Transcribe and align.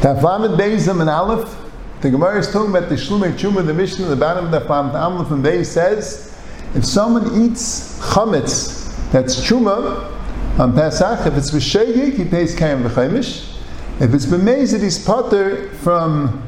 Taflamet 0.00 0.56
Beizam 0.56 1.00
and 1.00 1.10
Aleph. 1.10 1.56
The 2.02 2.10
Gemara 2.10 2.38
is 2.38 2.52
talking 2.52 2.70
about 2.70 2.88
the 2.88 2.94
Shlumei 2.94 3.32
Chuma, 3.32 3.66
the 3.66 3.74
Mishnah, 3.74 4.06
the 4.06 4.14
bottom 4.14 4.46
of 4.46 4.52
the 4.52 4.60
Taflamet 4.60 4.94
Aleph 4.94 5.30
and 5.32 5.44
Beis 5.44 5.66
says, 5.66 6.38
if 6.74 6.84
someone 6.84 7.44
eats 7.44 7.98
chametz, 8.00 9.10
that's 9.10 9.40
Chuma, 9.40 10.10
on 10.58 10.72
Pesach, 10.72 11.26
if 11.26 11.36
it's 11.36 11.50
V'shegig, 11.50 12.14
he 12.14 12.24
pays 12.24 12.54
Kaim 12.54 12.84
V'chaimish. 12.84 13.58
If 14.00 14.14
it's 14.14 14.26
B'mezid, 14.26 14.82
he's 14.82 15.04
potter 15.04 15.70
from 15.76 16.46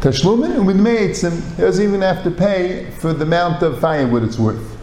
Tashlumin, 0.00 0.56
and 0.56 0.66
with 0.66 0.78
Meitzim, 0.78 1.56
he 1.56 1.62
doesn't 1.62 1.82
even 1.82 2.02
have 2.02 2.22
to 2.24 2.30
pay 2.30 2.90
for 2.90 3.14
the 3.14 3.24
amount 3.24 3.62
of 3.62 3.80
firewood 3.80 4.22
it's 4.22 4.38
worth. 4.38 4.77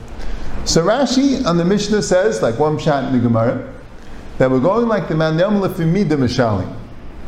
So 0.65 0.83
Rashi 0.83 1.45
on 1.45 1.57
the 1.57 1.65
Mishnah 1.65 2.01
says, 2.01 2.41
like 2.41 2.59
one 2.59 2.77
shot 2.77 3.05
in 3.05 3.13
the 3.13 3.19
Gemara, 3.19 3.73
that 4.37 4.51
we're 4.51 4.59
going 4.59 4.87
like 4.87 5.07
the 5.07 5.15
man 5.15 5.39
Yom 5.39 5.61
Lefimida 5.61 6.17
Mishalim 6.17 6.75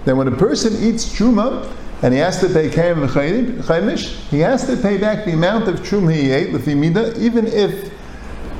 that 0.07 0.16
when 0.16 0.29
a 0.29 0.35
person 0.38 0.73
eats 0.81 1.05
truma 1.05 1.70
and 2.02 2.13
he 2.13 2.20
has 2.21 2.39
to 2.39 2.48
pay 2.48 2.70
v'chaimish, 2.70 4.15
he 4.29 4.39
has 4.39 4.65
to 4.65 4.77
pay 4.77 4.98
back 4.98 5.26
the 5.26 5.34
amount 5.34 5.67
of 5.67 5.81
truma 5.81 6.15
he 6.15 6.31
ate 6.31 6.53
lefimida, 6.53 7.17
even 7.17 7.45
if 7.45 7.91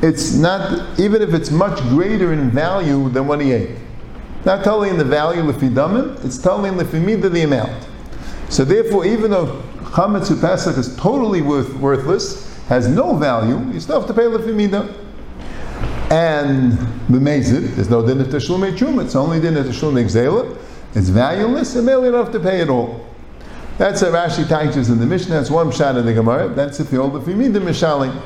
it's 0.02 0.33
not, 0.33 0.99
even 0.99 1.21
if 1.21 1.33
it's 1.33 1.49
much 1.49 1.80
greater 1.83 2.33
in 2.33 2.52
value 2.52 3.07
than 3.09 3.27
what 3.27 3.39
he 3.39 3.53
ate. 3.53 3.77
Not 4.44 4.66
totally 4.66 4.89
in 4.89 4.97
the 4.97 5.05
value 5.05 5.41
lefidamim, 5.41 6.23
it's 6.25 6.38
totally 6.38 6.67
in 6.67 6.75
lefimida 6.75 7.31
the 7.31 7.44
amount. 7.44 7.88
So 8.49 8.66
therefore, 8.66 9.05
even 9.05 9.31
though 9.31 9.63
chametz 9.83 10.30
pesach 10.41 10.77
is 10.77 10.97
totally 10.97 11.41
worth, 11.41 11.73
worthless, 11.75 12.46
has 12.67 12.88
no 12.88 13.16
value, 13.16 13.59
you 13.73 13.80
still 13.80 13.99
have 13.99 14.07
to 14.07 14.13
pay 14.13 14.23
lefimida. 14.23 14.94
And 16.09 16.73
b'mezid, 17.09 17.75
there's 17.75 17.89
no 17.89 18.05
din 18.05 18.21
of 18.21 18.27
tashlum 18.27 18.71
truma, 18.77 19.05
it's 19.05 19.16
only 19.16 19.39
din 19.39 19.58
of 19.58 19.66
tashlum 19.66 19.94
exela. 19.94 20.58
It's 20.95 21.09
valueless, 21.09 21.75
and 21.75 21.88
they'll 21.88 22.14
have 22.14 22.31
to 22.31 22.39
pay 22.39 22.61
it 22.61 22.69
all. 22.69 23.06
That's 23.78 24.02
a 24.02 24.11
Rashi 24.11 24.47
teaches 24.47 24.89
in 24.89 25.00
the 25.00 25.06
Mishnah. 25.06 25.36
That's 25.36 25.52
one 25.52 25.72
shot 25.72 25.97
in 25.97 26.06
the 26.06 26.14
Gemara. 26.14 26.47
That's 26.50 26.80
if 26.80 26.91
you 26.91 27.02
hold 27.02 27.14
the 27.14 27.19
Fimida 27.19 27.61
Mishalim. 27.61 28.19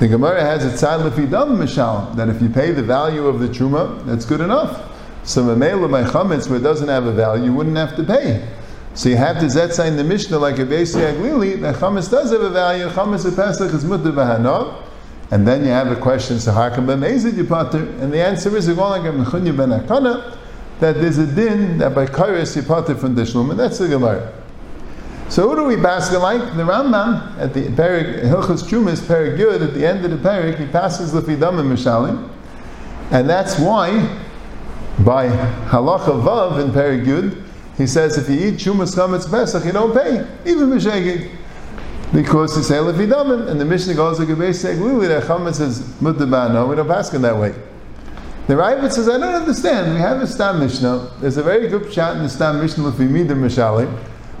The 0.00 0.08
Gemara 0.08 0.40
has 0.40 0.64
a 0.64 0.70
tzad 0.70 1.08
lefidam 1.08 1.58
mishalim 1.58 2.16
that 2.16 2.28
if 2.28 2.40
you 2.40 2.48
pay 2.48 2.72
the 2.72 2.82
value 2.82 3.26
of 3.26 3.38
the 3.38 3.48
truma, 3.48 4.04
that's 4.06 4.24
good 4.24 4.40
enough. 4.40 4.90
So 5.24 5.44
mamela 5.44 5.90
by 5.90 6.04
chametz 6.04 6.48
where 6.48 6.58
it 6.58 6.62
doesn't 6.62 6.88
have 6.88 7.04
a 7.06 7.12
value, 7.12 7.44
you 7.44 7.52
wouldn't 7.52 7.76
have 7.76 7.96
to 7.96 8.04
pay. 8.04 8.46
So 8.94 9.08
you 9.08 9.16
have 9.16 9.38
to 9.38 9.46
zetzah 9.46 9.86
in 9.86 9.96
the 9.96 10.04
Mishnah 10.04 10.38
like 10.38 10.58
a 10.58 10.66
Beisi 10.66 11.00
Aglili 11.00 11.60
that 11.60 11.76
chametz 11.76 12.10
does 12.10 12.32
have 12.32 12.40
a 12.40 12.50
value. 12.50 12.88
Chametz 12.88 13.24
of 13.24 13.36
Pesach 13.36 13.72
is 13.72 13.84
mutter 13.84 14.12
b'hanov. 14.12 14.82
And 15.32 15.46
then 15.46 15.62
you 15.62 15.70
have 15.70 15.92
a 15.92 15.96
question, 15.96 16.40
so 16.40 16.50
how 16.50 16.74
come 16.74 16.88
b'mezid? 16.88 17.38
And 18.02 18.12
the 18.12 18.20
answer 18.20 18.56
is, 18.56 18.68
like 18.68 19.02
a 19.02 19.12
Nechunya 19.12 19.56
ben 19.56 19.68
Hakana, 19.68 20.36
that 20.80 20.96
there's 20.96 21.18
a 21.18 21.26
din 21.26 21.78
that 21.78 21.94
by 21.94 22.06
kairos 22.06 22.56
you 22.56 22.62
pater 22.62 22.96
from 22.96 23.14
the 23.14 23.22
shlum, 23.22 23.50
and 23.50 23.60
that's 23.60 23.78
the 23.78 23.86
Gemara. 23.86 24.32
So 25.28 25.48
who 25.48 25.54
do 25.54 25.64
we 25.66 25.76
basket 25.76 26.18
like? 26.18 26.40
The 26.56 26.64
Rambam 26.64 27.38
at 27.38 27.54
the 27.54 27.68
Perik 27.68 28.24
Hilchos 28.24 28.64
Chumas 28.64 29.00
Perik 29.00 29.38
Yud 29.38 29.62
at 29.62 29.74
the 29.74 29.86
end 29.86 30.04
of 30.04 30.10
the 30.10 30.16
Perik 30.16 30.58
he 30.58 30.66
passes 30.66 31.12
Lefidam 31.12 31.60
and 31.60 31.70
Mishalim, 31.70 32.28
and 33.12 33.28
that's 33.30 33.56
why 33.60 34.00
by 35.04 35.28
Halacha 35.68 36.20
Vav 36.24 36.58
in 36.60 36.72
Perik 36.72 37.06
Yud 37.06 37.44
he 37.80 37.86
says 37.86 38.18
if 38.18 38.28
you 38.28 38.48
eat 38.48 38.54
Chumas 38.56 38.94
Chametz 38.94 39.30
Pesach 39.30 39.64
you 39.64 39.72
don't 39.72 39.94
pay 39.94 40.26
even 40.44 40.68
Mishegig 40.68 41.34
because 42.12 42.58
it's 42.58 42.68
Lefidam 42.68 43.48
and 43.48 43.58
the 43.58 43.64
Mishnah 43.64 43.94
goes 43.94 44.20
a 44.20 44.26
basic 44.26 44.76
Luli 44.76 45.08
that 45.08 45.22
Chametz 45.22 45.62
is 45.62 45.80
Mutabano 45.94 46.68
we 46.68 46.76
don't 46.76 46.86
pass 46.86 47.12
in 47.14 47.22
that 47.22 47.36
way. 47.38 47.54
The 48.48 48.56
Raavad 48.56 48.92
says, 48.92 49.08
I 49.08 49.16
don't 49.16 49.34
understand. 49.34 49.94
We 49.94 50.00
have 50.00 50.20
a 50.20 50.26
Stam 50.26 50.58
Mishnah. 50.58 51.08
There's 51.20 51.36
a 51.36 51.42
very 51.42 51.68
good 51.68 51.92
shot 51.92 52.16
in 52.16 52.24
the 52.24 52.28
Stam 52.28 52.60
Mishnah 52.60 52.84
of 52.84 52.94
Imida 52.94 53.28
Mishalim. 53.28 53.96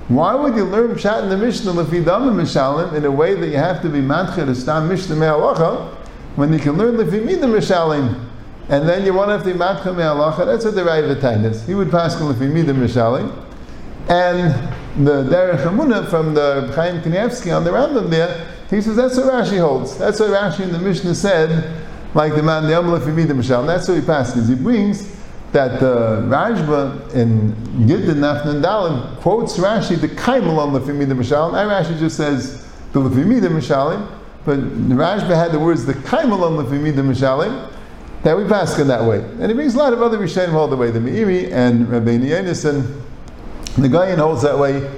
Why 0.08 0.34
would 0.34 0.56
you 0.56 0.64
learn 0.64 0.96
Pshat 0.96 1.22
in 1.22 1.28
the 1.28 1.36
Mishnah 1.36 1.72
Lefidam 1.72 2.34
Mishalim 2.34 2.92
in 2.94 3.04
a 3.04 3.10
way 3.10 3.34
that 3.34 3.46
you 3.46 3.56
have 3.56 3.80
to 3.82 3.88
be 3.88 4.00
Manchir 4.00 4.46
to 4.46 4.54
Stam 4.54 4.88
Mishnah 4.88 5.14
Me'alacha 5.14 5.94
when 6.34 6.52
you 6.52 6.58
can 6.58 6.76
learn 6.76 6.96
Lefimida 6.96 7.44
Mishalim 7.44 8.29
and 8.70 8.88
then 8.88 9.04
you 9.04 9.12
want 9.12 9.28
to 9.28 9.32
have 9.32 9.42
to 9.44 9.52
be 9.52 9.58
Manchir 9.58 9.96
Me'alacha? 9.96 10.46
That's 10.46 10.64
what 10.64 10.74
the 10.74 10.82
Raavad 10.82 11.44
is. 11.44 11.66
He 11.66 11.74
would 11.74 11.90
pass 11.90 12.20
on 12.20 12.32
Lefimida 12.32 12.74
Mishalim. 12.74 13.36
And 14.08 14.54
the 15.04 15.24
Derech 15.24 15.64
Emunah 15.64 16.08
from 16.08 16.34
the 16.34 16.72
Chaim 16.74 17.00
Kanievsky 17.02 17.54
on 17.56 17.64
the 17.64 17.70
Rambam 17.70 18.10
there, 18.10 18.46
he 18.70 18.80
says 18.80 18.96
that's 18.96 19.16
what 19.16 19.26
Rashi 19.26 19.58
holds. 19.58 19.98
That's 19.98 20.20
what 20.20 20.30
Rashi 20.30 20.60
in 20.60 20.72
the 20.72 20.78
Mishnah 20.78 21.14
said 21.16 21.84
like 22.14 22.34
the 22.34 22.42
man 22.42 22.66
the 22.66 22.78
Amalek 22.78 23.02
Femida 23.02 23.32
Mishal. 23.32 23.66
That's 23.66 23.88
what 23.88 23.98
he 23.98 24.04
passes. 24.04 24.48
He 24.48 24.54
brings 24.54 25.16
that 25.52 25.82
uh, 25.82 26.22
Rashba 26.22 27.12
in 27.14 27.52
Gittin 27.88 28.16
Nafnan 28.16 28.62
Dalim 28.62 29.16
quotes 29.16 29.58
Rashi 29.58 30.00
the 30.00 30.08
Kaimel 30.08 30.58
on 30.58 30.72
the 30.72 30.80
Femida 30.80 31.12
Mishal. 31.12 31.54
And 31.54 31.70
Rashi 31.70 31.98
just 31.98 32.16
says 32.16 32.66
the 32.92 33.00
Femida 33.00 33.48
Mishalim, 33.48 34.08
but 34.44 34.56
the 34.56 34.94
Rashba 34.94 35.34
had 35.34 35.52
the 35.52 35.58
words 35.58 35.86
the 35.86 35.94
Kaimel 35.94 36.42
on 36.42 36.56
the 36.56 36.64
Femida 36.64 36.98
Mishalim. 36.98 37.72
That 38.22 38.36
we 38.36 38.44
pass 38.44 38.78
in 38.78 38.88
that 38.88 39.04
way, 39.04 39.18
and 39.18 39.46
he 39.46 39.54
brings 39.54 39.74
a 39.74 39.78
lot 39.78 39.94
of 39.94 40.02
other 40.02 40.18
Rishonim 40.18 40.52
all 40.52 40.68
the 40.68 40.76
way. 40.76 40.90
The 40.90 40.98
Meiri 40.98 41.50
and 41.50 41.88
Rabbi 41.88 42.18
Yenison, 42.18 43.00
the 43.76 43.88
Gayan 43.88 44.18
holds 44.18 44.42
that 44.42 44.58
way, 44.58 44.90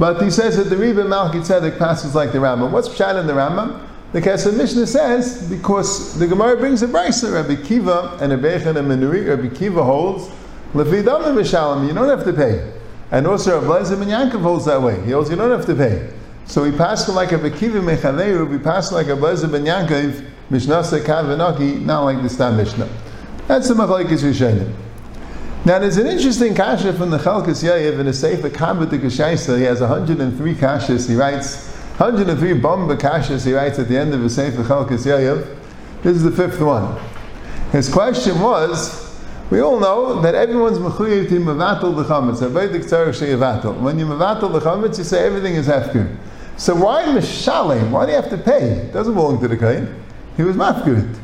but 0.00 0.20
he 0.20 0.30
says 0.30 0.56
that 0.56 0.64
the 0.64 0.76
Rebbe 0.76 1.02
Malki 1.02 1.46
Tzedek 1.46 1.78
passes 1.78 2.14
like 2.16 2.32
the 2.32 2.38
Rambam. 2.38 2.72
What's 2.72 2.88
Pshat 2.88 3.20
in 3.20 3.28
the 3.28 3.34
Rambam? 3.34 3.86
The 4.12 4.20
Kesef 4.20 4.56
Mishnah 4.56 4.86
says 4.86 5.48
because 5.48 6.18
the 6.18 6.26
Gemara 6.26 6.56
brings 6.56 6.82
a 6.82 6.88
brisa, 6.88 7.34
Rabbi 7.34 7.62
Kiva 7.62 8.18
and 8.20 8.32
Rebbecha 8.32 8.74
and 8.74 8.88
Menuri, 8.88 9.28
Rabbi 9.28 9.54
Kiva 9.54 9.84
holds 9.84 10.28
lefidam 10.72 11.22
mishalim. 11.34 11.86
You 11.86 11.94
don't 11.94 12.08
have 12.08 12.24
to 12.24 12.32
pay, 12.32 12.72
and 13.10 13.26
also 13.26 13.60
Rabbi 13.60 13.80
Lezer 13.80 13.98
ben 13.98 14.08
Yankov 14.08 14.42
holds 14.42 14.64
that 14.64 14.80
way. 14.80 15.00
He 15.04 15.10
holds 15.10 15.28
you 15.28 15.36
don't 15.36 15.50
have 15.50 15.66
to 15.66 15.74
pay. 15.74 16.10
So 16.46 16.62
we 16.62 16.70
pass 16.72 17.08
like 17.08 17.32
a 17.32 17.50
Kiva 17.50 17.80
mechaneiru, 17.80 18.48
we 18.48 18.58
pass 18.58 18.90
like 18.90 19.06
a 19.08 19.16
Lezer 19.16 19.50
ben 19.50 19.64
Yankov 19.64 20.24
mishnasa 20.50 21.00
kavanaki, 21.04 21.80
not 21.84 22.04
like 22.04 22.22
the 22.22 22.28
Stam 22.28 22.56
Mishnah. 22.56 22.88
That's 23.48 23.68
the 23.68 23.74
machlekes 23.74 24.22
Rishonim. 24.22 24.72
Now 25.64 25.80
there's 25.80 25.96
an 25.96 26.06
interesting 26.06 26.54
kasha 26.54 26.92
from 26.92 27.10
the 27.10 27.18
Chelkas 27.18 27.64
Yoav 27.64 27.98
in 27.98 28.06
a 28.06 28.12
Sefer 28.12 28.50
Kabbat 28.50 28.90
Kashaisa. 28.90 29.58
He 29.58 29.64
has 29.64 29.80
103 29.80 30.54
kashas. 30.54 31.08
He 31.08 31.16
writes 31.16 31.66
103 31.98 32.52
bomba 32.54 32.96
kashas 32.96 33.44
he 33.44 33.52
writes 33.52 33.78
at 33.78 33.88
the 33.88 33.98
end 33.98 34.14
of 34.14 34.20
his 34.20 34.34
Sefer 34.36 34.62
Chelkas 34.62 35.06
Yoav. 35.06 35.56
This 36.02 36.16
is 36.16 36.22
the 36.22 36.30
fifth 36.30 36.60
one. 36.60 36.96
His 37.72 37.92
question 37.92 38.40
was, 38.40 39.20
we 39.50 39.60
all 39.60 39.80
know 39.80 40.20
that 40.20 40.36
everyone's 40.36 40.78
mechuyev 40.78 41.28
to 41.30 41.40
mevatel 41.40 41.96
the 41.96 42.04
chametz. 42.04 42.40
When 43.80 43.98
you 43.98 44.06
mevatel 44.06 44.52
the 44.52 44.60
chametz, 44.60 44.98
you 44.98 45.04
say 45.04 45.26
everything 45.26 45.54
is 45.54 45.66
hefker. 45.66 46.16
So 46.56 46.76
why 46.76 47.02
mishalim? 47.04 47.90
Why 47.90 48.06
do 48.06 48.12
you 48.12 48.20
have 48.20 48.30
to 48.30 48.38
pay? 48.38 48.62
It 48.62 48.92
doesn't 48.92 49.14
belong 49.14 49.40
to 49.40 49.48
the 49.48 49.56
kain. 49.56 50.05
He 50.36 50.42
was 50.42 50.56
mafkirit. 50.56 51.18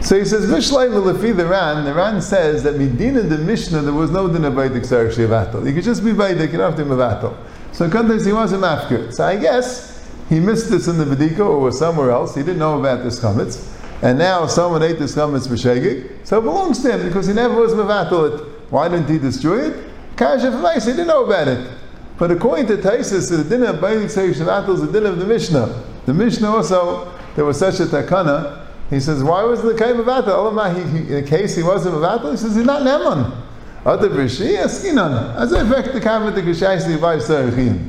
So 0.00 0.18
he 0.18 0.24
says, 0.24 0.50
Vishlai 0.50 0.90
Milafi 0.90 1.34
the 1.36 1.46
Ran, 1.46 1.84
the 1.84 1.94
Ran 1.94 2.20
says 2.20 2.64
that 2.64 2.76
Medina 2.76 3.22
the 3.22 3.38
Mishnah, 3.38 3.82
there 3.82 3.92
was 3.92 4.10
no 4.10 4.26
din 4.26 4.44
of 4.44 4.54
Shevatel. 4.54 5.64
You 5.64 5.72
could 5.72 5.84
just 5.84 6.04
be 6.04 6.10
Vaidik, 6.10 6.50
you 6.50 6.58
don't 6.58 6.72
have 6.72 6.76
to 6.76 6.84
Mevatel. 6.84 7.36
So 7.72 7.88
sometimes 7.88 8.24
he 8.24 8.32
wasn't 8.32 8.64
mafkir. 8.64 9.14
So 9.14 9.24
I 9.24 9.36
guess 9.36 10.06
he 10.28 10.40
missed 10.40 10.70
this 10.70 10.88
in 10.88 10.98
the 10.98 11.04
Vedika 11.04 11.40
or 11.40 11.60
was 11.60 11.78
somewhere 11.78 12.10
else. 12.10 12.34
He 12.34 12.42
didn't 12.42 12.58
know 12.58 12.78
about 12.78 13.04
this 13.04 13.20
chametz. 13.20 13.68
And 14.02 14.18
now 14.18 14.46
someone 14.46 14.82
ate 14.82 14.98
this 14.98 15.14
chametz 15.14 15.46
for 15.46 15.54
shegig. 15.54 16.26
So 16.26 16.38
it 16.38 16.42
belongs 16.42 16.82
to 16.82 16.92
him 16.92 17.06
because 17.06 17.28
he 17.28 17.32
never 17.32 17.54
was 17.54 17.72
mevatel. 17.72 18.50
Why 18.70 18.88
didn't 18.88 19.08
he 19.08 19.18
destroy 19.18 19.70
it? 19.70 19.90
Kasha 20.16 20.50
he 20.50 20.90
didn't 20.90 21.06
know 21.06 21.24
about 21.24 21.48
it. 21.48 21.70
But 22.18 22.30
according 22.30 22.66
to 22.66 22.76
Taisus, 22.76 23.30
the 23.30 23.44
din 23.44 23.62
of 23.62 23.76
Bailik 23.76 24.06
Seif 24.06 24.34
Shavatel 24.34 24.74
is 24.74 24.80
the 24.80 24.92
din 24.92 25.06
of 25.06 25.18
the 25.18 25.26
Mishnah. 25.26 25.82
The 26.06 26.14
Mishnah 26.14 26.48
also, 26.48 27.12
there 27.34 27.44
was 27.44 27.58
such 27.58 27.80
a 27.80 27.86
takana. 27.86 28.66
He 28.90 29.00
says, 29.00 29.22
why 29.22 29.42
was 29.44 29.62
the 29.62 29.74
Kaim 29.74 29.96
Mavatel? 29.96 31.10
In 31.10 31.26
case 31.26 31.56
he 31.56 31.62
wasn't 31.62 31.94
Mavatel, 31.94 32.32
he 32.32 32.36
says, 32.36 32.54
he's 32.56 32.64
not 32.64 32.82
Neman. 32.82 33.34
Other 33.84 34.08
Brishi, 34.10 34.62
Askinan. 34.62 35.34
As 35.36 35.52
a 35.52 35.68
fact, 35.68 35.92
the 35.92 36.00
Kavat 36.00 36.34
the 36.34 36.42
Geshaysi 36.42 37.00
by 37.00 37.16
Sarachim. 37.16 37.88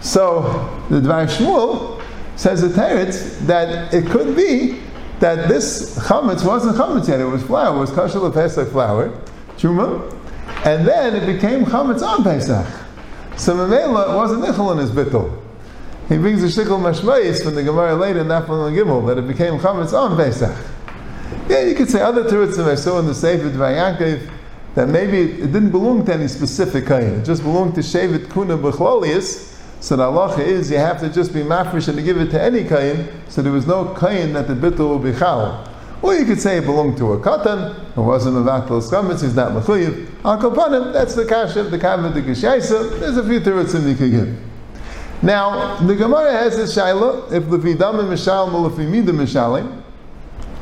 So, 0.00 0.42
the 0.88 1.00
Dvar 1.00 1.26
Shmuel 1.26 2.02
says 2.36 2.62
a 2.62 2.68
teretz 2.68 3.38
that 3.46 3.92
it 3.92 4.06
could 4.10 4.34
be 4.34 4.80
that 5.20 5.48
this 5.48 5.96
chametz 5.98 6.44
wasn't 6.44 6.76
chametz 6.76 7.08
yet, 7.08 7.20
it 7.20 7.24
was 7.24 7.42
flour, 7.42 7.76
it 7.76 7.78
was 7.78 7.90
kosher 7.90 8.28
Pesach 8.30 8.68
flour, 8.70 9.10
truma, 9.56 10.12
and 10.64 10.86
then 10.86 11.14
it 11.14 11.26
became 11.32 11.64
chametz 11.64 12.02
on 12.02 12.24
Pesach. 12.24 12.66
So 13.36 13.54
Mamela 13.54 14.16
wasn't 14.16 14.44
nichel 14.44 14.72
in 14.72 14.78
his 14.78 14.90
bittul. 14.90 15.41
He 16.08 16.18
brings 16.18 16.42
a 16.42 16.46
shikul 16.46 16.80
mashmayis 16.80 17.42
from 17.42 17.54
the 17.54 17.62
Gemara 17.62 17.94
later 17.94 18.20
in 18.20 18.26
Nafal 18.26 18.70
Gimel 18.72 19.06
that 19.06 19.18
it 19.18 19.26
became 19.26 19.58
chametz 19.58 19.92
on 19.92 20.16
Pesach. 20.16 20.54
Yeah, 21.48 21.62
you 21.62 21.74
could 21.74 21.88
say 21.88 22.00
other 22.00 22.24
teretzim 22.24 22.66
I 22.66 22.74
saw 22.74 22.98
in 22.98 23.06
the 23.06 23.14
Sefer 23.14 23.50
Dvar 23.50 24.28
that 24.74 24.88
maybe 24.88 25.18
it 25.42 25.52
didn't 25.52 25.70
belong 25.70 26.04
to 26.06 26.14
any 26.14 26.28
specific 26.28 26.86
kain. 26.86 27.20
It 27.20 27.24
just 27.24 27.42
belonged 27.42 27.74
to 27.76 27.80
Shevet 27.80 28.32
Kuna 28.32 28.56
Bechlolius. 28.56 29.50
So 29.80 29.96
the 29.96 30.04
halacha 30.04 30.38
is 30.38 30.70
you 30.70 30.78
have 30.78 31.00
to 31.00 31.08
just 31.08 31.32
be 31.34 31.40
mafresh 31.40 31.88
and 31.88 32.02
give 32.04 32.16
it 32.16 32.30
to 32.30 32.40
any 32.40 32.64
kain. 32.64 33.08
So 33.28 33.42
there 33.42 33.52
was 33.52 33.66
no 33.66 33.94
kain 33.94 34.32
that 34.32 34.48
the 34.48 34.54
bittul 34.54 34.88
will 34.88 34.98
be 34.98 35.12
chal. 35.12 35.68
Or 36.00 36.14
you 36.14 36.24
could 36.24 36.40
say 36.40 36.58
it 36.58 36.64
belonged 36.64 36.96
to 36.98 37.12
a 37.12 37.20
katan, 37.20 37.74
who 37.94 38.02
wasn't 38.02 38.36
a 38.36 38.40
vatal 38.40 38.80
chametz, 38.80 39.22
he's 39.22 39.34
not 39.34 39.52
mechuyev. 39.52 40.08
Al 40.24 40.92
that's 40.92 41.14
the 41.14 41.24
kasha, 41.24 41.64
the 41.64 41.78
kavod, 41.78 42.14
the 42.14 42.22
kishaisa. 42.22 42.98
There's 43.00 43.16
a 43.16 43.26
few 43.26 43.40
terutzim 43.40 43.88
you 43.88 43.96
could 43.96 44.10
give. 44.10 44.51
Now, 45.22 45.76
the 45.76 45.94
Gemara 45.94 46.32
has 46.32 46.56
this 46.56 46.76
shaila, 46.76 47.30
if 47.30 47.44
levidam 47.44 48.00
and 48.00 48.08
mishalim 48.08 48.54
or 48.54 48.68
lefimidim 48.70 49.14
mishalim, 49.14 49.82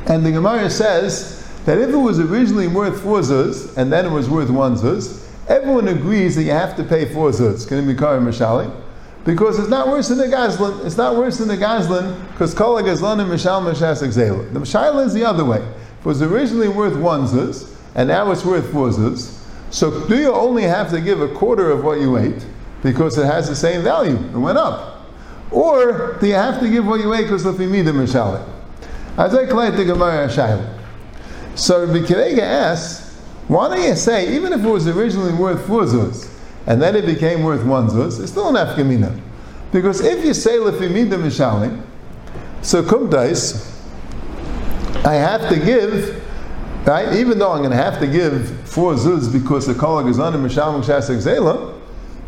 and 0.05 0.23
the 0.23 0.31
Gemara 0.31 0.69
says 0.69 1.47
that 1.65 1.79
if 1.79 1.89
it 1.89 1.97
was 1.97 2.19
originally 2.19 2.67
worth 2.67 3.01
four 3.01 3.19
zuz, 3.21 3.75
and 3.75 3.91
then 3.91 4.05
it 4.05 4.11
was 4.11 4.29
worth 4.29 4.51
one 4.51 4.75
zuz, 4.75 5.27
everyone 5.47 5.87
agrees 5.87 6.35
that 6.35 6.43
you 6.43 6.51
have 6.51 6.75
to 6.77 6.83
pay 6.83 7.11
four 7.11 7.31
zuz. 7.31 7.67
Can 7.67 7.79
it 7.79 7.87
be 7.87 7.95
kar 7.95 8.19
mishalim? 8.19 8.71
Because 9.23 9.57
it's 9.57 9.69
not 9.69 9.87
worse 9.87 10.09
than 10.09 10.17
the 10.17 10.25
Gazlan. 10.25 10.83
It's 10.85 10.97
not 10.97 11.15
worse 11.15 11.37
than 11.37 11.47
the 11.47 11.57
Gazlan 11.57 12.19
because 12.31 12.53
Kol 12.55 12.81
Gazlan 12.81 13.19
and 13.19 13.29
Mishal 13.29 13.61
Mishas 13.61 14.01
Exela. 14.01 14.51
The 14.51 14.59
Mishal 14.59 15.05
is 15.05 15.13
the 15.13 15.23
other 15.23 15.45
way. 15.45 15.59
If 15.59 15.99
It 15.99 16.05
was 16.05 16.21
originally 16.23 16.67
worth 16.67 16.97
one 16.97 17.27
zuz, 17.27 17.71
and 17.93 18.07
now 18.07 18.31
it's 18.31 18.43
worth 18.43 18.71
four 18.71 18.89
zuz. 18.89 19.39
So 19.69 20.07
do 20.07 20.17
you 20.17 20.33
only 20.33 20.63
have 20.63 20.89
to 20.91 20.99
give 20.99 21.21
a 21.21 21.27
quarter 21.27 21.69
of 21.69 21.83
what 21.83 21.99
you 21.99 22.17
ate 22.17 22.43
because 22.83 23.17
it 23.17 23.25
has 23.25 23.47
the 23.47 23.55
same 23.55 23.83
value? 23.83 24.15
It 24.15 24.37
went 24.37 24.57
up. 24.57 25.05
Or 25.51 26.17
do 26.19 26.27
you 26.27 26.33
have 26.33 26.59
to 26.61 26.69
give 26.69 26.85
what 26.85 27.01
you 27.01 27.13
ate 27.13 27.23
because 27.23 27.45
of 27.45 27.57
the 27.57 27.65
Mishal? 27.65 28.47
As 29.17 29.35
I 29.35 29.45
collect 29.45 29.75
the 29.75 29.85
Gemara 29.85 30.27
Shaila. 30.27 30.79
So 31.55 31.85
Rabbi 31.85 32.05
Kirega 32.05 32.39
asks, 32.39 33.19
why 33.47 33.67
don't 33.67 33.85
you 33.85 33.95
say, 33.95 34.33
even 34.33 34.53
if 34.53 34.63
it 34.63 34.67
was 34.67 34.87
originally 34.87 35.33
worth 35.33 35.67
four 35.67 35.83
zuz, 35.83 36.29
and 36.65 36.81
then 36.81 36.95
it 36.95 37.05
became 37.05 37.43
worth 37.43 37.65
one 37.65 37.89
zuz, 37.89 38.21
it's 38.21 38.31
still 38.31 38.55
an 38.55 38.55
afkamina. 38.55 39.19
Because 39.73 39.99
if 40.01 40.23
you 40.23 40.33
say 40.33 40.57
lefimida 40.57 41.21
mishalim, 41.21 41.83
so 42.61 42.81
kumdais, 42.81 43.67
I 45.05 45.15
have 45.15 45.49
to 45.49 45.57
give, 45.57 46.23
right? 46.87 47.13
Even 47.17 47.39
though 47.39 47.51
I'm 47.51 47.59
going 47.59 47.71
to 47.71 47.75
have 47.75 47.99
to 47.99 48.07
give 48.07 48.49
four 48.69 48.93
zuz 48.93 49.31
because 49.31 49.67
the 49.67 49.73
kolag 49.73 50.09
is 50.09 50.19
on 50.19 50.33
mishalim 50.33 50.81
shasek 50.81 51.17
zela, 51.17 51.70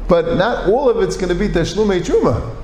but 0.08 0.38
not 0.38 0.70
all 0.70 0.90
of 0.90 1.02
it's 1.02 1.16
going 1.16 1.30
to 1.30 1.36
be 1.36 1.48
teshlume 1.48 2.00
truma. 2.02 2.56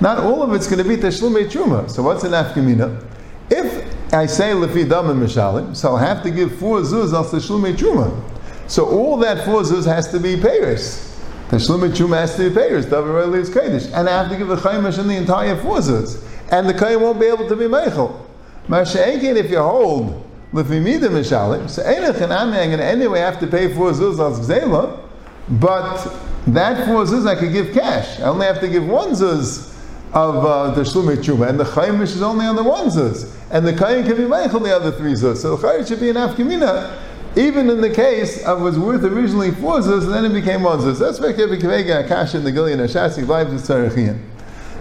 Not 0.00 0.18
all 0.18 0.42
of 0.42 0.52
it's 0.52 0.66
going 0.66 0.82
to 0.82 0.88
be 0.88 0.96
teshlume 0.96 1.48
truma. 1.50 1.90
So 1.90 2.02
what's 2.02 2.24
an 2.24 2.32
afkamina? 2.32 3.04
If 3.50 4.12
I 4.12 4.26
say 4.26 4.52
lefi 4.52 4.88
dam 4.88 5.06
mishalim, 5.20 5.76
so 5.76 5.90
I'll 5.90 5.96
have 5.96 6.22
to 6.22 6.30
give 6.30 6.58
four 6.58 6.80
zuz 6.80 7.12
al 7.12 7.24
teshlume 7.24 7.76
truma. 7.76 8.22
So 8.68 8.86
all 8.86 9.16
that 9.18 9.44
four 9.44 9.62
zuz 9.62 9.86
has 9.86 10.10
to 10.10 10.20
be 10.20 10.36
payers. 10.40 11.06
The 11.48 11.58
Shlumet 11.58 11.90
Chuma 11.90 12.16
has 12.18 12.34
to 12.36 12.48
be 12.48 12.54
payers. 12.54 12.86
Davar 12.86 13.32
is 13.36 13.48
Kaddish. 13.48 13.86
And 13.92 14.08
I 14.08 14.22
have 14.22 14.32
to 14.32 14.36
give 14.36 14.48
the 14.48 14.56
Chaimish 14.56 14.98
in 14.98 15.06
the 15.06 15.14
entire 15.14 15.54
four 15.54 15.78
zuz. 15.78 16.24
And 16.50 16.68
the 16.68 16.74
Kaim 16.74 17.00
won't 17.00 17.20
be 17.20 17.26
able 17.26 17.48
to 17.48 17.54
be 17.54 17.66
Meichel. 17.66 18.20
Masha'enkin, 18.68 19.36
if 19.36 19.48
you 19.48 19.58
hold 19.58 20.24
Lefimida 20.52 21.08
Mishalim, 21.08 21.70
so 21.70 21.84
Einach 21.84 22.20
and 22.20 22.52
going 22.52 22.78
to 22.78 22.84
anyway 22.84 23.20
have 23.20 23.38
to 23.38 23.46
pay 23.46 23.72
four 23.72 23.92
zuz 23.92 24.14
as 24.14 24.48
Gzela, 24.48 24.98
but 25.48 26.12
that 26.48 26.86
four 26.86 27.04
zuz 27.04 27.26
I 27.26 27.34
could 27.34 27.52
give 27.52 27.72
cash. 27.72 28.20
I 28.20 28.24
only 28.24 28.46
have 28.46 28.60
to 28.60 28.68
give 28.68 28.86
one 28.86 29.10
zuz 29.10 29.72
of 30.12 30.44
uh, 30.44 30.70
the 30.70 30.82
Shlumet 30.82 31.18
Chuma, 31.18 31.48
and 31.48 31.60
the 31.60 31.64
Chaimish 31.64 32.14
is 32.14 32.22
only 32.22 32.46
on 32.46 32.56
the 32.56 32.62
one 32.62 32.86
zuz. 32.86 33.32
And 33.50 33.66
the 33.66 33.72
Kaim 33.72 34.04
can 34.04 34.16
be 34.16 34.22
made 34.24 34.50
Meichel 34.50 34.62
the 34.62 34.74
other 34.74 34.92
three 34.92 35.12
zuz. 35.12 35.38
So 35.38 35.56
the 35.56 35.66
Chaimish 35.66 35.88
should 35.88 36.00
be 36.00 36.10
an 36.10 36.16
Afkamina 36.16 37.02
even 37.36 37.68
in 37.68 37.82
the 37.82 37.90
case 37.90 38.42
of 38.44 38.62
was 38.62 38.78
worth 38.78 39.04
originally 39.04 39.50
four 39.50 39.80
zuz, 39.80 40.04
and 40.04 40.12
then 40.12 40.24
it 40.24 40.32
became 40.32 40.62
one 40.62 40.78
zuz. 40.78 40.98
That's 40.98 41.20
why 41.20 41.34
Kevin 41.34 41.60
Kavega 41.60 42.08
Akash 42.08 42.34
in 42.34 42.44
the 42.44 42.50
Gilyon 42.50 42.78
Hashas 42.78 43.24
lives 43.26 43.52
with 43.52 43.66
Tzarachian. 43.66 44.20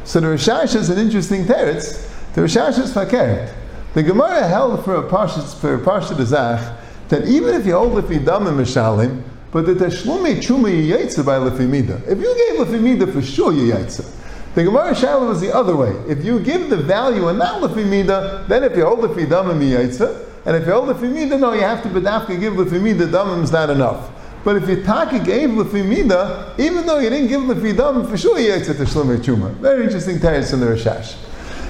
So 0.06 0.21
the 0.21 0.27
Rashash 0.27 0.75
is 0.75 0.89
an 0.89 0.97
interesting 0.97 1.44
teretz. 1.44 2.07
The 2.33 2.41
Rashash 2.41 2.79
is 2.79 2.94
fakert. 2.94 3.53
The 3.94 4.03
Gemara 4.03 4.47
held 4.47 4.85
for 4.85 4.95
a 4.95 5.03
parsha 5.03 5.59
for 5.59 5.75
a 5.75 5.79
parsha 5.79 6.21
Zach 6.23 6.79
that 7.09 7.27
even 7.27 7.56
if 7.56 7.65
you 7.65 7.73
hold 7.73 7.94
lefidam 7.94 8.47
and 8.47 8.57
mishalim, 8.57 9.23
but 9.56 9.66
the 9.66 9.74
tashlume 9.74 10.36
chuma 10.42 10.69
yaitza 10.69 11.25
by 11.25 11.38
lefimida. 11.38 12.06
If 12.10 12.19
you 12.19 12.36
gave 12.36 12.68
lefimida 12.68 13.13
for 13.13 13.22
sure 13.22 13.54
you 13.54 13.72
yaitza. 13.72 14.06
The 14.54 14.66
Gemara 14.66 14.94
Shalom 14.94 15.30
was 15.30 15.40
the 15.40 15.56
other 15.56 15.78
way. 15.78 15.92
If 16.10 16.25
you 16.25 16.42
give 16.42 16.69
the 16.69 16.75
value 16.75 17.30
and 17.30 17.40
not 17.40 17.62
lefimida, 17.62 18.50
then 18.50 18.66
if 18.66 18.75
you 18.75 18.86
hold 18.86 19.00
lefidam 19.00 19.52
and 19.52 19.62
yaitza, 19.62 20.25
and 20.46 20.57
if 20.57 20.68
you 20.68 20.74
hold 20.74 20.90
the 20.90 20.94
femida, 20.96 21.40
no, 21.40 21.54
you 21.54 21.62
have 21.62 21.81
to 21.84 21.88
bedafka 21.88 22.38
give 22.38 22.57
the 22.57 22.66
femida, 22.66 23.07
damim 23.07 23.44
is 23.44 23.54
not 23.54 23.69
enough. 23.69 24.12
But 24.44 24.57
if 24.57 24.68
you 24.68 24.84
taka 24.84 25.19
gave 25.19 25.56
the 25.56 25.63
femida, 25.63 26.60
even 26.60 26.86
though 26.86 27.00
you 27.00 27.10
didn't 27.10 27.30
give 27.30 27.48
the 27.48 27.56
fidam, 27.56 28.10
for 28.10 28.18
sure 28.18 28.38
you 28.38 28.52
yetz 28.52 28.69
at 28.69 28.78
the 28.78 28.84
shlomer 28.84 29.16
chuma. 29.19 29.52
Very 29.54 29.86
interesting 29.86 30.18
teretz 30.18 30.52
in 30.52 30.60
the 30.60 30.66
Rashash. 30.66 31.16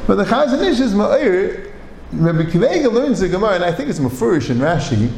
But 0.08 0.16
the 0.16 0.24
Chazon 0.24 0.60
Ish 0.64 0.80
is 0.80 0.96
ma'ir, 0.96 1.72
Rabbi 2.14 2.50
Akiva 2.50 2.68
Eiger 2.68 2.90
learns 2.90 3.20
the 3.20 3.30
Gemara, 3.30 3.54
and 3.54 3.64
I 3.64 3.72
think 3.72 3.90
it's 3.90 4.00
Mefurish 4.00 4.50
in 4.50 4.58
Rashi, 4.58 5.12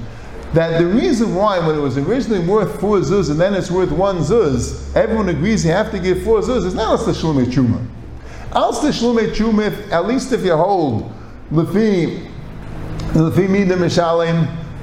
that 0.53 0.79
the 0.79 0.87
reason 0.87 1.35
why 1.35 1.59
when 1.59 1.75
it 1.77 1.81
was 1.81 1.97
originally 1.97 2.45
worth 2.45 2.79
four 2.79 2.99
zuz 2.99 3.29
and 3.29 3.39
then 3.39 3.53
it's 3.53 3.69
worth 3.69 3.91
one 3.91 4.19
zuz, 4.19 4.95
everyone 4.95 5.29
agrees 5.29 5.65
you 5.65 5.71
have 5.71 5.91
to 5.91 5.99
give 5.99 6.23
four 6.23 6.39
zuz, 6.41 6.65
it's 6.65 6.75
not 6.75 6.97
the 7.05 7.11
shlomer 7.11 7.45
chuma. 7.45 7.85
Als 8.53 8.81
the 8.81 8.89
shlomer 8.89 9.29
chuma, 9.33 9.91
at 9.91 10.05
least 10.07 10.31
if 10.31 10.43
you 10.43 10.55
hold 10.55 11.11
lefi 11.51 12.31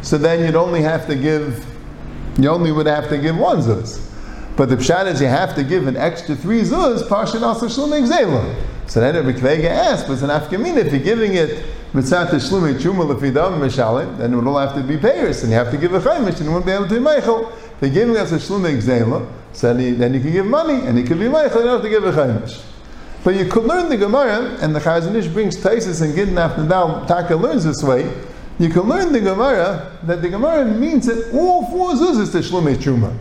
so 0.03 0.19
then 0.19 0.45
you'd 0.45 0.55
only 0.55 0.83
have 0.83 1.07
to 1.07 1.15
give, 1.15 1.65
you 2.39 2.49
only 2.49 2.73
would 2.73 2.87
have 2.87 3.09
to 3.09 3.19
give 3.19 3.37
one 3.37 3.59
zuz. 3.59 4.01
But 4.57 4.69
the 4.69 4.77
pshat 4.77 5.07
is 5.07 5.21
you 5.21 5.27
have 5.29 5.55
to 5.57 5.65
give 5.65 5.87
an 5.87 5.97
extra 5.97 6.35
three 6.37 6.63
zuz, 6.63 7.03
parshat 7.09 7.43
also 7.43 7.67
shlumei 7.67 8.07
gzela. 8.07 8.55
So 8.87 9.01
then 9.01 9.15
Rabbi 9.15 9.39
Kvega 9.39 9.65
asked, 9.65 10.07
but 10.07 10.15
it's 10.15 10.23
an 10.23 10.31
afkamin, 10.31 10.77
if 10.77 10.93
you're 10.93 11.03
giving 11.03 11.35
it 11.35 11.65
chuma 12.03 13.07
then 14.19 14.33
it 14.33 14.37
would 14.37 14.47
all 14.47 14.59
have 14.59 14.75
to 14.75 14.83
be 14.83 14.97
payers, 14.97 15.43
and 15.43 15.53
you 15.53 15.59
have 15.59 15.71
to 15.71 15.77
give 15.77 15.95
a 15.95 16.01
chaimish, 16.01 16.37
and 16.37 16.47
you 16.47 16.53
wouldn't 16.53 16.67
be 16.67 16.73
able 16.73 16.89
to 16.89 16.95
be 16.95 17.01
meichel. 17.01 17.53
If 17.53 17.83
you're 17.83 17.91
giving 17.91 18.17
us 18.17 18.33
a 18.33 18.37
shlumei 18.37 18.77
gzela, 18.77 19.27
so 19.53 19.73
then 19.73 20.15
you 20.15 20.21
can 20.21 20.33
give 20.33 20.47
money, 20.47 20.87
and 20.87 20.99
you 20.99 21.05
can 21.05 21.19
be 21.19 21.27
meichel, 21.27 21.57
you 21.57 21.63
don't 21.63 21.83
have 21.83 21.83
to 21.83 21.89
give 21.89 22.05
a 22.05 22.13
chaimish. 22.13 22.63
But 23.23 23.37
you 23.37 23.47
could 23.47 23.65
learn 23.65 23.89
the 23.89 23.97
Gemara, 23.97 24.59
and 24.61 24.75
the 24.75 24.81
Chazon 24.81 25.15
Ish 25.15 25.29
brings 25.29 25.57
Taisis 25.57 26.03
and 26.03 26.15
Gittin 26.15 26.35
Afnadal, 26.35 27.07
Taka 27.07 27.35
learns 27.35 27.65
this 27.65 27.83
way. 27.83 28.13
You 28.59 28.69
can 28.69 28.83
learn 28.83 29.13
the 29.13 29.21
Gemara 29.21 29.99
that 30.03 30.21
the 30.21 30.29
Gemara 30.29 30.67
means 30.67 31.07
that 31.07 31.33
all 31.33 31.67
four 31.71 31.93
zuz 31.93 32.21
is 32.21 32.33
the 32.33 32.41
Shlumei 32.41 32.77
Truma. 32.77 33.17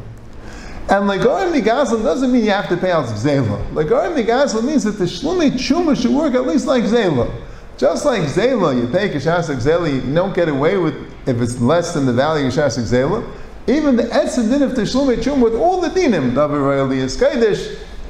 And 0.89 1.09
Legarim 1.09 1.53
Migazla 1.53 2.03
doesn't 2.03 2.31
mean 2.31 2.43
you 2.43 2.51
have 2.51 2.67
to 2.67 2.75
pay 2.75 2.91
out 2.91 3.05
Zela. 3.05 3.65
Legarim 3.71 4.21
Migazla 4.21 4.61
means 4.61 4.83
that 4.83 4.91
the 4.91 5.05
Shlumei 5.05 5.51
Truma 5.51 5.99
should 5.99 6.11
work 6.11 6.33
at 6.33 6.45
least 6.45 6.67
like 6.67 6.83
Zela. 6.83 7.31
Just 7.83 8.05
like 8.05 8.21
Zela, 8.21 8.73
you 8.79 8.87
pay 8.87 9.09
Kashasik 9.09 9.57
Zela, 9.57 9.93
you 9.93 10.13
don't 10.13 10.33
get 10.33 10.47
away 10.47 10.77
with 10.77 10.95
if 11.27 11.41
it's 11.41 11.59
less 11.59 11.93
than 11.93 12.05
the 12.05 12.13
value 12.13 12.47
of 12.47 12.53
Kashasik 12.53 12.83
Zela. 12.83 13.29
Even 13.67 13.97
the 13.97 14.03
Etzim 14.03 14.49
din 14.49 14.61
of 14.61 14.71
Tishlumei 14.71 15.17
Truma 15.17 15.43
with 15.43 15.55
all 15.55 15.81
the 15.81 15.89
dinim, 15.89 16.31
Davar 16.31 16.61
Royalty 16.61 16.99
is 16.99 17.21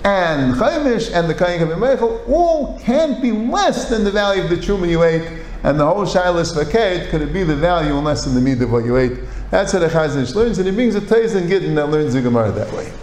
and 0.04 0.54
Chaimish 0.54 1.12
and 1.12 1.28
the 1.28 1.34
Kayin 1.34 1.58
Kavim 1.58 2.30
all 2.30 2.80
can't 2.82 3.20
be 3.20 3.32
less 3.32 3.90
than 3.90 4.04
the 4.04 4.12
value 4.12 4.44
of 4.44 4.52
the 4.52 4.58
Truma 4.58 4.88
you 4.88 5.02
ate, 5.02 5.28
and 5.64 5.80
the 5.80 5.86
whole 5.88 6.06
Shilas 6.06 6.56
Vaket 6.56 7.10
could 7.10 7.24
it 7.24 7.34
be 7.34 7.42
the 7.42 7.56
value 7.56 7.98
unless 7.98 8.28
in 8.28 8.36
the 8.36 8.42
meat 8.42 8.62
of 8.62 8.72
what 8.72 8.86
you 8.86 8.98
ate. 8.98 9.22
That's 9.50 9.72
how 9.72 9.80
the 9.80 9.88
Chazon 9.88 10.36
learns, 10.36 10.60
and 10.60 10.68
he 10.68 10.76
brings 10.76 10.94
a 10.94 11.02
Taiz 11.02 11.36
and 11.36 11.50
Gittin 11.50 11.74
that 11.74 11.88
learns 11.88 12.14
the 12.14 12.22
Gemara 12.22 12.52
that 12.52 12.72
way. 12.74 12.94